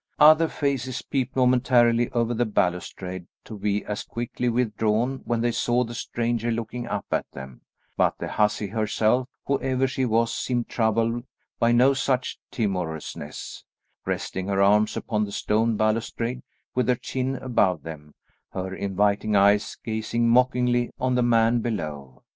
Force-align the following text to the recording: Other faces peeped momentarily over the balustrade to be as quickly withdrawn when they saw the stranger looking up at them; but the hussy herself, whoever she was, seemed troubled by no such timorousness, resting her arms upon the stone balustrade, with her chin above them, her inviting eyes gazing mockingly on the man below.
Other 0.17 0.47
faces 0.47 1.03
peeped 1.03 1.35
momentarily 1.35 2.09
over 2.09 2.33
the 2.33 2.47
balustrade 2.47 3.27
to 3.43 3.55
be 3.55 3.85
as 3.85 4.01
quickly 4.03 4.49
withdrawn 4.49 5.21
when 5.25 5.41
they 5.41 5.51
saw 5.51 5.83
the 5.83 5.93
stranger 5.93 6.49
looking 6.49 6.87
up 6.87 7.05
at 7.11 7.29
them; 7.33 7.61
but 7.97 8.17
the 8.17 8.27
hussy 8.27 8.65
herself, 8.65 9.29
whoever 9.45 9.85
she 9.85 10.05
was, 10.05 10.33
seemed 10.33 10.67
troubled 10.67 11.23
by 11.59 11.71
no 11.71 11.93
such 11.93 12.39
timorousness, 12.49 13.63
resting 14.03 14.47
her 14.47 14.59
arms 14.59 14.97
upon 14.97 15.23
the 15.23 15.31
stone 15.31 15.77
balustrade, 15.77 16.41
with 16.73 16.87
her 16.87 16.95
chin 16.95 17.35
above 17.35 17.83
them, 17.83 18.15
her 18.53 18.73
inviting 18.73 19.35
eyes 19.35 19.77
gazing 19.85 20.27
mockingly 20.27 20.89
on 20.99 21.13
the 21.13 21.21
man 21.21 21.59
below. 21.59 22.23